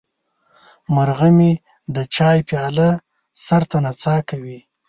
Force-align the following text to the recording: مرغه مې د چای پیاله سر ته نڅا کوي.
مرغه 0.95 1.29
مې 1.37 1.51
د 1.95 1.97
چای 2.15 2.37
پیاله 2.49 2.89
سر 3.45 3.61
ته 3.69 3.77
نڅا 3.85 4.15
کوي. 4.29 4.57